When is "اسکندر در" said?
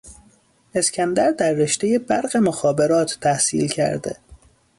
0.75-1.51